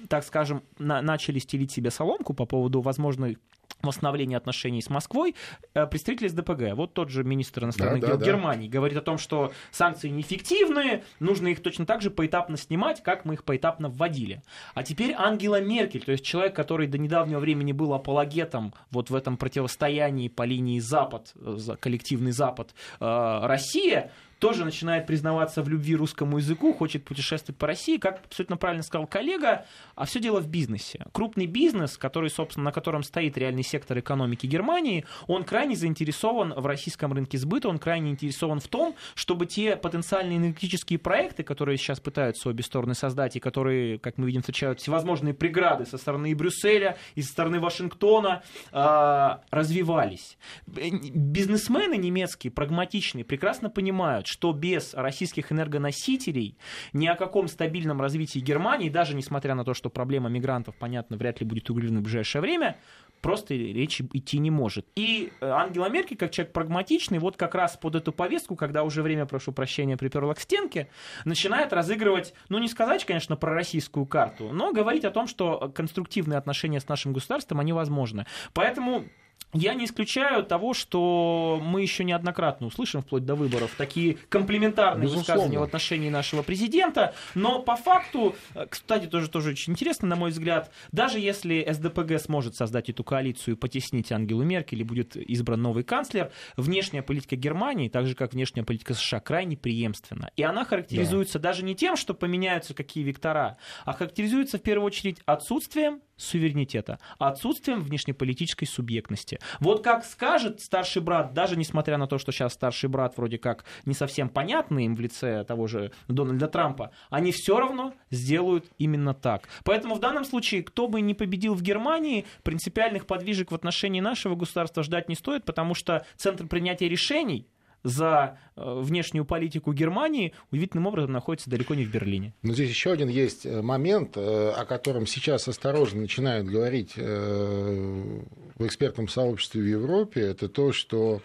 [0.09, 3.37] так скажем, на, начали стелить себе соломку по поводу возможной
[3.83, 5.35] восстановления отношений с Москвой
[5.75, 8.73] э, представитель СДПГ, вот тот же министр иностранных да, дел да, Германии, да.
[8.73, 13.35] говорит о том, что санкции неэффективны, нужно их точно так же поэтапно снимать, как мы
[13.35, 14.43] их поэтапно вводили.
[14.75, 19.14] А теперь Ангела Меркель, то есть человек, который до недавнего времени был апологетом вот в
[19.14, 25.94] этом противостоянии по линии Запад, э, коллективный Запад, э, Россия, тоже начинает признаваться в любви
[25.94, 30.48] русскому языку, хочет путешествовать по России, как абсолютно правильно сказал коллега, а все дело в
[30.48, 31.07] бизнесе.
[31.12, 36.66] Крупный бизнес, который, собственно, на котором стоит реальный сектор экономики Германии, он крайне заинтересован в
[36.66, 42.00] российском рынке сбыта, он крайне интересован в том, чтобы те потенциальные энергетические проекты, которые сейчас
[42.00, 46.35] пытаются обе стороны создать, и которые, как мы видим, встречают всевозможные преграды со стороны и
[46.35, 50.38] Брюсселя, и со стороны Вашингтона, а, развивались.
[50.66, 56.57] Бизнесмены немецкие, прагматичные, прекрасно понимают, что без российских энергоносителей
[56.93, 61.40] ни о каком стабильном развитии Германии, даже несмотря на то, что проблема мигрантов, понятно, вряд
[61.40, 62.79] ли будет урегулирована в ближайшее время,
[63.21, 64.87] просто речи идти не может.
[64.95, 69.03] И э, Ангела Меркель, как человек прагматичный, вот как раз под эту повестку, когда уже
[69.03, 70.88] время, прошу прощения, приперла к стенке,
[71.25, 76.38] начинает разыгрывать, ну не сказать, конечно, про российскую карту, но говорить о том, что конструктивные
[76.38, 78.27] отношения с нашим государством, они возможны.
[78.55, 79.05] Поэтому
[79.53, 85.18] я не исключаю того, что мы еще неоднократно услышим вплоть до выборов такие комплементарные Безусловно.
[85.20, 90.16] высказывания в отношении нашего президента, но по факту, э, кстати, тоже, тоже очень интересно, на
[90.16, 95.16] мой взгляд, даже если СДПГ сможет создать эту коалицию и потеснить Ангелу Меркель и будет
[95.16, 100.31] избран новый канцлер, внешняя политика Германии, так же как внешняя политика США, крайне преемственна.
[100.37, 101.50] И она характеризуется да.
[101.50, 107.83] даже не тем, что поменяются какие вектора, а характеризуется в первую очередь отсутствием суверенитета, отсутствием
[107.83, 109.38] внешнеполитической субъектности.
[109.61, 113.64] Вот как скажет старший брат, даже несмотря на то, что сейчас старший брат вроде как
[113.85, 119.14] не совсем понятный им в лице того же Дональда Трампа, они все равно сделают именно
[119.14, 119.48] так.
[119.64, 124.35] Поэтому в данном случае, кто бы ни победил в Германии, принципиальных подвижек в отношении нашего
[124.35, 127.46] государства ждать не стоит, потому что центр принятия решений–
[127.83, 132.35] за э, внешнюю политику Германии удивительным образом находится далеко не в Берлине.
[132.43, 138.66] Но здесь еще один есть э, момент, э, о котором сейчас осторожно начинают говорить в
[138.66, 140.21] экспертном сообществе в Европе.
[140.21, 141.21] Это то, что,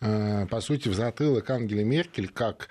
[0.00, 2.68] по сути, в затылок Ангели Меркель, как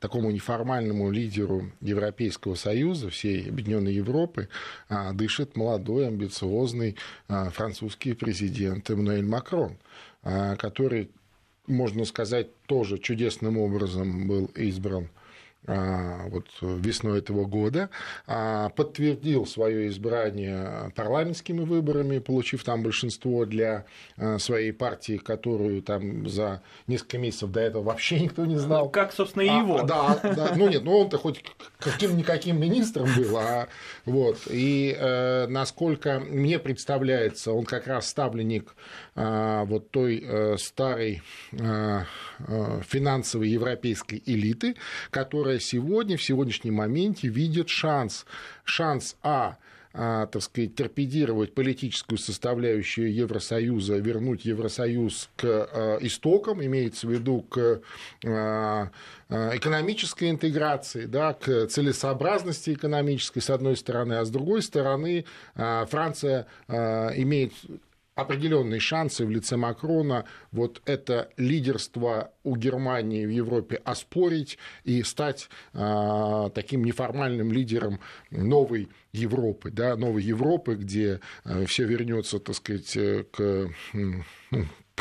[0.00, 4.48] такому неформальному лидеру Европейского Союза, всей Объединенной Европы,
[5.12, 6.96] дышит молодой, амбициозный
[7.28, 9.78] французский президент Эммануэль Макрон
[10.58, 11.10] который
[11.68, 15.08] можно сказать, тоже чудесным образом был избран
[15.68, 17.90] вот весной этого года,
[18.26, 23.84] а, подтвердил свое избрание парламентскими выборами, получив там большинство для
[24.16, 28.86] а, своей партии, которую там за несколько месяцев до этого вообще никто не знал.
[28.86, 29.80] Ну, как, собственно, и его.
[29.80, 31.44] А, да, да, ну нет, ну он-то хоть
[31.78, 33.68] каким-никаким министром был, а
[34.04, 34.38] вот.
[34.50, 38.74] И э, насколько мне представляется, он как раз ставленник
[39.14, 42.00] э, вот той э, старой э,
[42.38, 44.76] э, финансовой европейской элиты,
[45.10, 48.26] которая сегодня, в сегодняшнем моменте видит шанс.
[48.64, 49.58] Шанс А
[50.00, 57.40] а, так сказать, торпедировать политическую составляющую Евросоюза, вернуть Евросоюз к а, истокам, имеется в виду
[57.40, 57.80] к
[58.24, 58.90] а,
[59.28, 67.52] экономической интеграции, да, к целесообразности экономической, с одной стороны, а с другой стороны, Франция имеет
[68.18, 70.24] определенные шансы в лице Макрона.
[70.50, 78.00] Вот это лидерство у Германии в Европе оспорить и стать а, таким неформальным лидером
[78.32, 84.24] новой Европы, да, новой Европы, где а, все вернется, так сказать, э, к ну,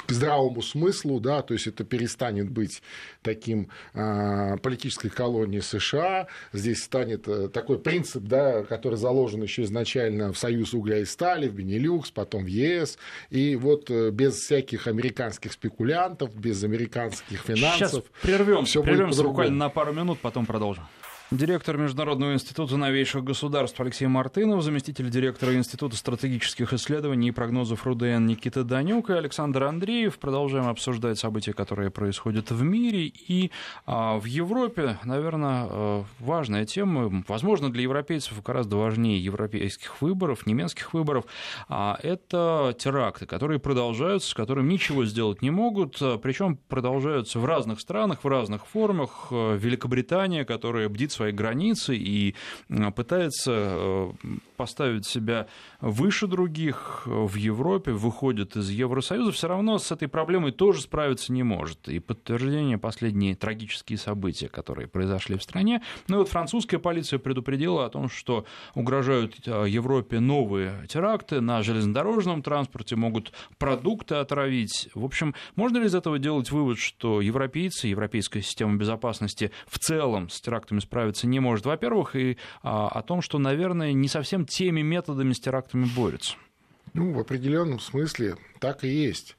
[0.06, 2.82] к здравому смыслу, да, то есть это перестанет быть
[3.22, 10.32] таким э, политической колонией США, здесь станет э, такой принцип, да, который заложен еще изначально
[10.32, 12.98] в Союз угля и стали, в Бенилюкс, потом в ЕС,
[13.30, 17.90] и вот э, без всяких американских спекулянтов, без американских финансов.
[17.90, 20.84] Сейчас прервемся, прервемся буквально на пару минут, потом продолжим.
[21.30, 28.28] Директор Международного института новейших государств Алексей Мартынов, заместитель директора Института стратегических исследований и прогнозов РУДН
[28.28, 30.20] Никита Данюк и Александр Андреев.
[30.20, 33.52] Продолжаем обсуждать события, которые происходят в мире и
[33.86, 35.00] а, в Европе.
[35.04, 41.26] Наверное, а, важная тема, возможно, для европейцев гораздо важнее европейских выборов, немецких выборов.
[41.68, 47.82] А, это теракты, которые продолжаются, с которыми ничего сделать не могут, причем продолжаются в разных
[47.82, 49.28] странах, в разных формах.
[49.30, 52.36] Великобритания, которая бдит свои границы и
[52.96, 54.12] пытается э,
[54.56, 55.48] поставить себя
[55.82, 61.44] выше других в Европе, выходит из Евросоюза, все равно с этой проблемой тоже справиться не
[61.44, 61.88] может.
[61.88, 65.82] И подтверждение последние трагические события, которые произошли в стране.
[66.08, 71.62] Ну и вот французская полиция предупредила о том, что угрожают э, Европе новые теракты на
[71.62, 74.90] железнодорожном транспорте, могут продукты отравить.
[74.94, 80.30] В общем, можно ли из этого делать вывод, что европейцы, европейская система безопасности в целом
[80.30, 84.82] с терактами справиться не может, во-первых, и а, о том, что, наверное, не совсем теми
[84.82, 86.36] методами с терактами борется.
[86.94, 89.38] Ну, в определенном смысле так и есть.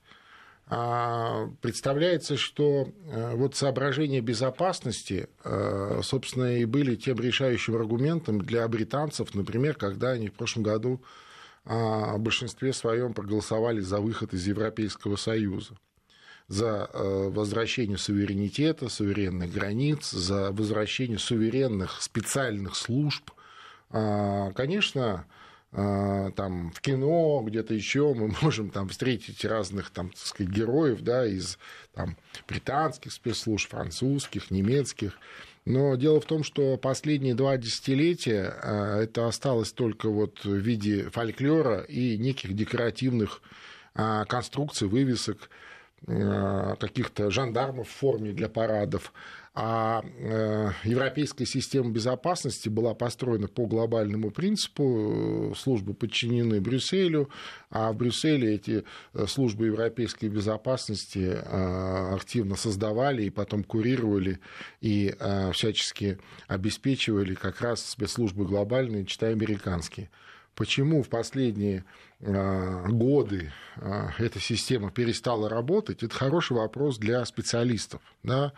[0.71, 8.69] А, представляется, что э, вот соображения безопасности, э, собственно, и были тем решающим аргументом для
[8.69, 11.03] британцев, например, когда они в прошлом году
[11.64, 15.75] а, в большинстве своем проголосовали за выход из Европейского Союза
[16.49, 23.31] за э, возвращение суверенитета, суверенных границ, за возвращение суверенных специальных служб.
[23.91, 25.27] А, конечно,
[25.70, 31.26] там в кино, где-то еще мы можем там встретить разных там, так сказать, героев, да,
[31.26, 31.59] из
[31.94, 32.16] там,
[32.48, 35.18] британских спецслужб, французских, немецких.
[35.64, 41.10] Но дело в том, что последние два десятилетия а, это осталось только вот в виде
[41.10, 43.42] фольклора и неких декоративных
[43.94, 45.50] а, конструкций, вывесок,
[46.06, 49.12] каких-то жандармов в форме для парадов,
[49.61, 57.29] а э, европейская система безопасности была построена по глобальному принципу, службы подчинены Брюсселю,
[57.69, 58.85] а в Брюсселе эти
[59.15, 64.38] э, службы европейской безопасности э, активно создавали и потом курировали
[64.81, 65.13] и
[65.52, 70.09] всячески обеспечивали как раз спецслужбы глобальные, читая американские.
[70.54, 71.85] Почему в последние
[72.21, 73.52] годы
[74.19, 78.00] эта система перестала работать, это хороший вопрос для специалистов.
[78.23, 78.52] Да?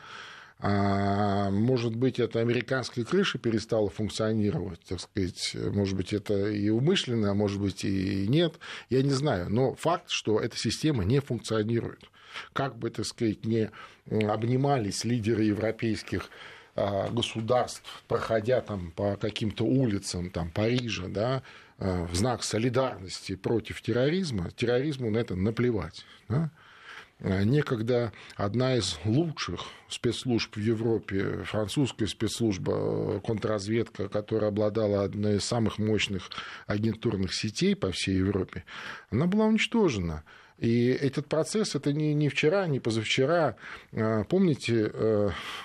[0.62, 7.30] А, может быть, это американская крыша перестала функционировать, так сказать, может быть, это и умышленно,
[7.30, 8.58] а может быть, и нет,
[8.90, 9.48] я не знаю.
[9.48, 12.10] Но факт, что эта система не функционирует.
[12.52, 13.70] Как бы, так сказать, не
[14.10, 16.28] обнимались лидеры европейских
[16.76, 21.42] а, государств, проходя там по каким-то улицам там, Парижа, да,
[21.78, 26.04] а, в знак солидарности против терроризма, терроризму на это наплевать.
[26.28, 26.50] Да?
[27.20, 35.36] Э, некогда одна из лучших спецслужб в Европе, французская спецслужба, э, контрразведка, которая обладала одной
[35.36, 36.30] из самых мощных
[36.66, 38.64] агентурных сетей по всей Европе,
[39.10, 40.24] она была уничтожена.
[40.56, 43.56] И этот процесс это не, не вчера, не позавчера.
[43.92, 44.92] Э, помните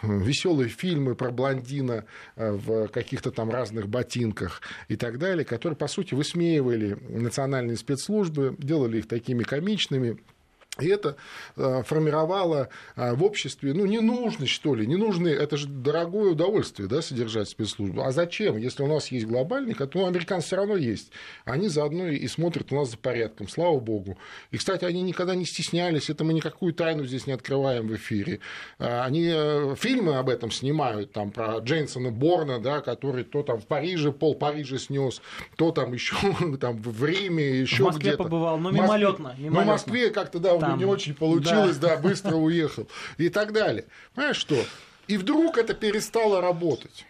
[0.03, 6.13] веселые фильмы про блондина в каких-то там разных ботинках и так далее, которые, по сути,
[6.13, 10.17] высмеивали национальные спецслужбы, делали их такими комичными,
[10.79, 11.15] и это
[11.55, 17.01] э, формировало э, в обществе, ну, ненужность, что ли, ненужные, это же дорогое удовольствие, да,
[17.01, 18.01] содержать спецслужбу.
[18.01, 21.11] А зачем, если у нас есть глобальный, ну, американцы все равно есть,
[21.45, 24.17] они заодно и смотрят у нас за порядком, слава богу.
[24.51, 28.41] И, кстати, они никогда не стеснялись, это мы никакую тайну здесь не открываем в эфире.
[28.77, 29.25] Э, они
[29.75, 34.35] фильмы об этом снимают, там, про Джейнсона Борна, да, который то там в Париже, пол
[34.35, 35.21] Парижа снес,
[35.55, 36.17] то там еще
[36.59, 37.91] там в Риме, еще где-то.
[37.91, 39.35] В Москве побывал, но мимолетно.
[39.37, 40.79] Ну, в Москве как-то, да, там.
[40.79, 41.95] не очень получилось, да.
[41.95, 42.87] да, быстро уехал
[43.17, 43.85] и так далее.
[44.13, 44.55] Понимаешь, что?
[45.07, 47.05] И вдруг это перестало работать.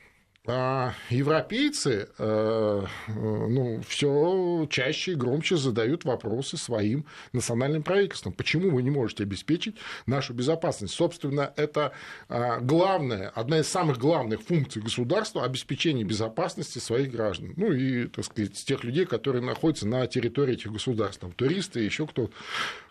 [0.47, 8.31] А европейцы э, ну, все чаще и громче задают вопросы своим национальным правительствам.
[8.33, 9.75] Почему вы не можете обеспечить
[10.05, 10.93] нашу безопасность?
[10.93, 11.93] Собственно, это
[12.29, 17.53] а, главная, одна из самых главных функций государства– обеспечение безопасности своих граждан.
[17.57, 22.05] Ну и, так сказать, тех людей, которые находятся на территории этих государств, там, туристы, еще
[22.05, 22.31] кто-то.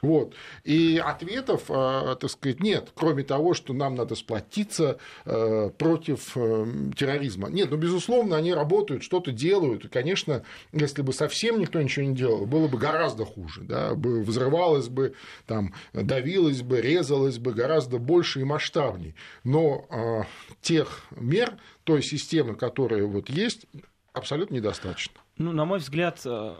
[0.02, 0.34] Вот.
[0.64, 6.66] И ответов, а, так сказать, нет, кроме того, что нам надо сплотиться э, против э,
[6.96, 7.49] терроризма терроризма.
[7.49, 9.84] Нет, ну, безусловно, они работают, что-то делают.
[9.84, 13.62] И, конечно, если бы совсем никто ничего не делал, было бы гораздо хуже.
[13.62, 13.92] Да?
[13.95, 15.14] Взрывалось бы,
[15.47, 19.14] там, давилось бы, резалось бы гораздо больше и масштабней.
[19.45, 20.22] Но э,
[20.61, 23.66] тех мер, той системы, которая вот есть,
[24.12, 25.14] абсолютно недостаточно.
[25.38, 26.55] Ну, на мой взгляд, э,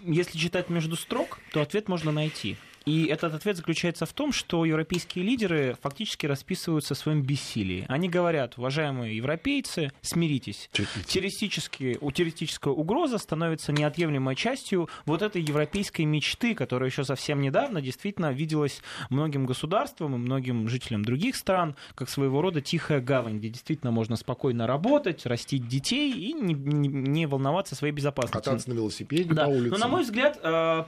[0.00, 2.56] если читать между строк, то ответ можно найти.
[2.88, 7.84] И этот ответ заключается в том, что европейские лидеры фактически расписываются в своем бессилии.
[7.86, 10.70] Они говорят, уважаемые европейцы, смиритесь.
[10.72, 18.32] Террористические, террористическая угроза становится неотъемлемой частью вот этой европейской мечты, которая еще совсем недавно действительно
[18.32, 18.80] виделась
[19.10, 24.16] многим государствам и многим жителям других стран как своего рода тихая гавань, где действительно можно
[24.16, 28.40] спокойно работать, растить детей и не, не, не волноваться своей безопасностью.
[28.42, 29.44] Кататься на велосипеде да.
[29.44, 29.72] по улице.
[29.72, 30.84] Но, на мой взгляд, э,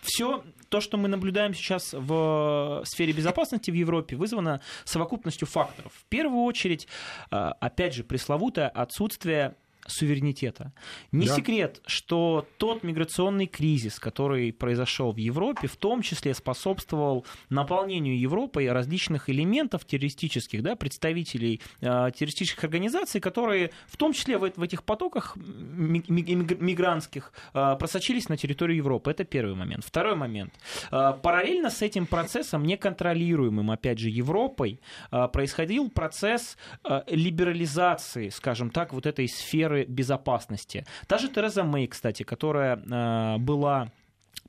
[0.00, 5.92] все то, что мы наблюдаем сейчас в сфере безопасности в Европе, вызвано совокупностью факторов.
[5.94, 6.86] В первую очередь,
[7.30, 9.56] э, опять же, пресловутое отсутствие
[9.90, 10.72] суверенитета.
[11.12, 11.36] Не да.
[11.36, 18.66] секрет, что тот миграционный кризис, который произошел в Европе, в том числе способствовал наполнению Европы
[18.68, 24.84] различных элементов террористических, да, представителей э, террористических организаций, которые в том числе в, в этих
[24.84, 29.10] потоках мигрантских э, просочились на территорию Европы.
[29.10, 29.84] Это первый момент.
[29.84, 30.52] Второй момент.
[30.90, 34.80] Э, параллельно с этим процессом, неконтролируемым, опять же, Европой,
[35.10, 40.84] э, происходил процесс э, либерализации, скажем так, вот этой сферы безопасности.
[41.06, 43.90] Та же Тереза Мэй, кстати, которая э, была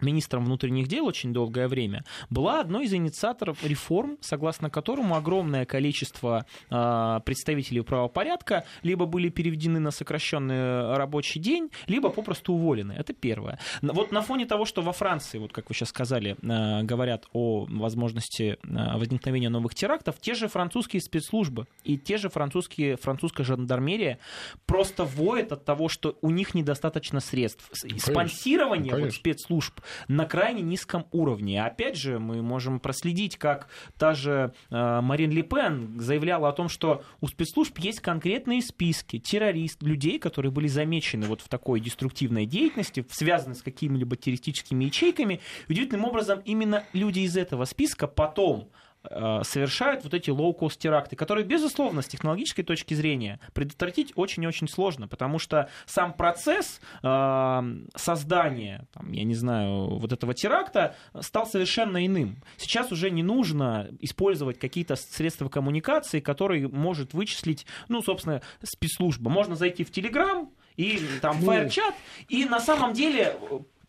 [0.02, 6.46] министром внутренних дел очень долгое время, была одной из инициаторов реформ, согласно которому огромное количество
[6.70, 12.94] э, представителей правопорядка либо были переведены на сокращенный рабочий день, либо попросту уволены.
[12.94, 13.60] Это первое.
[13.82, 17.66] Вот на фоне того, что во Франции, вот как вы сейчас сказали, э, говорят о
[17.70, 24.20] возможности э, возникновения новых терактов, те же французские спецслужбы и те же французские, французская жандармерия
[24.66, 27.70] просто воют от того, что у них недостаточно средств.
[27.82, 28.14] Конечно.
[28.14, 29.06] Спонсирование Конечно.
[29.06, 31.64] Вот, спецслужб на крайне низком уровне.
[31.64, 33.68] Опять же, мы можем проследить, как
[33.98, 39.20] та же э, Марин Ле Пен заявляла о том, что у спецслужб есть конкретные списки
[39.20, 45.40] террористов, людей, которые были замечены вот в такой деструктивной деятельности, связаны с какими-либо террористическими ячейками.
[45.68, 48.70] И удивительным образом именно люди из этого списка потом
[49.04, 55.40] совершают вот эти лоу-кост теракты, которые, безусловно, с технологической точки зрения предотвратить очень-очень сложно, потому
[55.40, 57.62] что сам процесс э,
[57.96, 62.44] создания, там, я не знаю, вот этого теракта стал совершенно иным.
[62.58, 69.30] Сейчас уже не нужно использовать какие-то средства коммуникации, которые может вычислить, ну, собственно, спецслужба.
[69.30, 71.96] Можно зайти в Телеграм, и там FireChat,
[72.30, 73.36] и на самом деле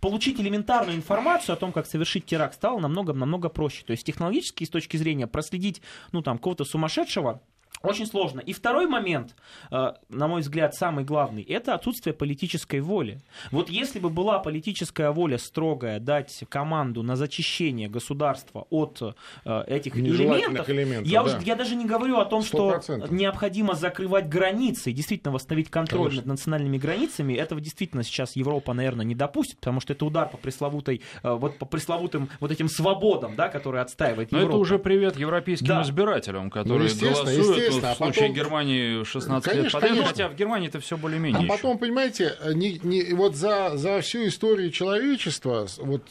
[0.02, 3.84] получить элементарную информацию о том, как совершить теракт, стало намного-намного проще.
[3.84, 5.80] То есть технологически, с точки зрения проследить,
[6.10, 7.40] ну, там, кого-то сумасшедшего,
[7.82, 8.40] очень сложно.
[8.40, 9.34] И второй момент,
[9.70, 13.20] э, на мой взгляд, самый главный, это отсутствие политической воли.
[13.50, 19.00] Вот если бы была политическая воля строгая дать команду на зачищение государства от
[19.44, 21.36] э, этих элементов, элементов я, да.
[21.36, 22.82] уже, я даже не говорю о том, 100%.
[22.82, 26.20] что необходимо закрывать границы и действительно восстановить контроль Конечно.
[26.20, 27.34] над национальными границами.
[27.34, 31.58] Этого действительно сейчас Европа, наверное, не допустит, потому что это удар по пресловутой, э, вот
[31.58, 34.54] по пресловутым вот этим свободам, да, которые отстаивает Но Европа.
[34.54, 35.82] это уже привет европейским да.
[35.82, 37.94] избирателям, которые ну, голосуют естественно.
[37.94, 38.36] В случае а потом...
[38.36, 40.08] Германии 16 конечно, лет подряд, конечно.
[40.08, 41.44] хотя в Германии это все более-менее.
[41.44, 46.02] А потом, понимаете, не, не, вот за, за всю историю человечества, вот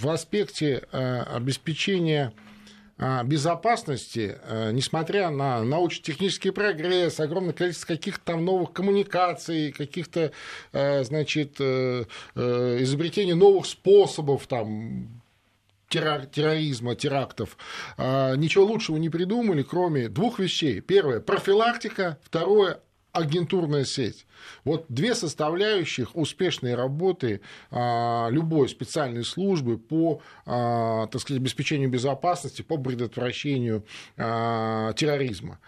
[0.00, 2.32] в аспекте э, обеспечения
[2.98, 10.32] э, безопасности, э, несмотря на научно-технический прогресс, огромное количество каких-то там новых коммуникаций, каких-то,
[10.72, 15.17] э, значит, изобретений новых способов там
[15.88, 17.56] терроризма, терактов,
[17.96, 20.80] а, ничего лучшего не придумали, кроме двух вещей.
[20.80, 22.80] Первое– профилактика, второе–
[23.12, 24.26] агентурная сеть.
[24.64, 32.62] Вот две составляющих успешной работы а, любой специальной службы по а, так сказать, обеспечению безопасности,
[32.62, 33.84] по предотвращению
[34.16, 35.58] терроризма.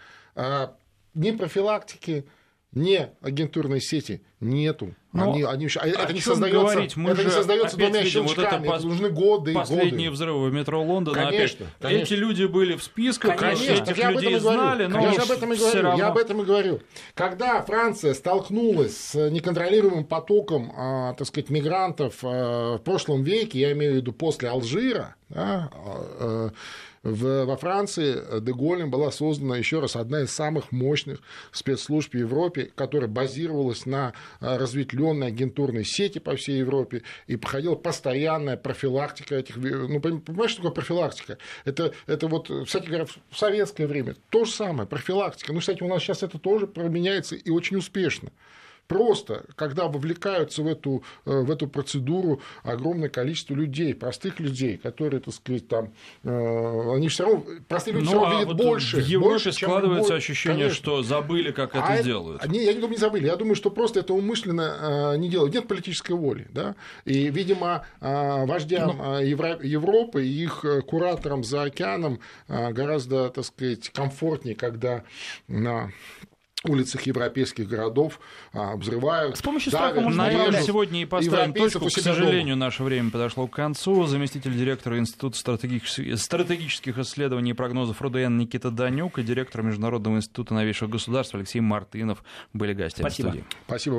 [1.13, 2.25] Ни профилактики,
[2.73, 4.95] ни агентурной сети нету.
[5.11, 6.95] Но они, они, это, не создается, говорить?
[6.95, 10.11] Мы это не создается двумя щелчками, вот это, это нужны годы Последние годы.
[10.11, 11.25] взрывы в метро Лондона.
[11.25, 11.77] Конечно, опять.
[11.81, 12.03] конечно.
[12.03, 15.57] Эти люди были в списках, конечно, этих я людей знали, но я об этом и
[15.57, 15.81] говорю.
[15.81, 15.97] Равно...
[15.97, 16.79] Я об этом и говорю.
[17.13, 23.73] Когда Франция столкнулась с неконтролируемым потоком, а, так сказать, мигрантов а, в прошлом веке, я
[23.73, 26.51] имею в виду после Алжира, да, а,
[27.03, 31.19] в, во Франции Деголем была создана еще раз одна из самых мощных
[31.51, 38.57] спецслужб в Европе, которая базировалась на разветвленной агентурной сети по всей Европе и проходила постоянная
[38.57, 39.57] профилактика этих...
[39.57, 41.37] Ну, понимаешь, что такое профилактика?
[41.65, 45.53] Это, это вот, кстати говоря, в советское время то же самое, профилактика.
[45.53, 48.31] Ну, кстати, у нас сейчас это тоже применяется и очень успешно
[48.91, 55.21] просто, когда вовлекаются в эту, э, в эту процедуру огромное количество людей, простых людей, которые,
[55.21, 55.93] так сказать, там,
[56.25, 58.97] э, они все равно, простые люди ну, все равно а видят вот больше.
[58.97, 60.75] В Европе больше, складывается ощущение, Конечно.
[60.75, 62.45] что забыли, как а это делают.
[62.47, 63.27] Не, я не думаю, не забыли.
[63.27, 65.53] Я думаю, что просто это умышленно э, не делают.
[65.53, 66.47] Нет политической воли.
[66.49, 66.75] Да?
[67.05, 69.19] И, видимо, вождям ну...
[69.19, 72.19] Европы и их кураторам за океаном
[72.49, 75.03] гораздо, так сказать, комфортнее, когда
[75.47, 75.91] на
[76.63, 78.19] улицах европейских городов
[78.53, 79.37] а, взрывают.
[79.37, 81.85] С помощью страха давят, можно На сегодня и поставим точку.
[81.85, 82.65] К сожалению, дома.
[82.65, 84.05] наше время подошло к концу.
[84.05, 90.53] Заместитель директора Института стратегических, стратегических исследований и прогнозов РУДН Никита Данюк и директор Международного института
[90.53, 93.29] новейших государств Алексей Мартынов были гостями Спасибо.
[93.29, 93.45] студии.
[93.65, 93.89] Спасибо.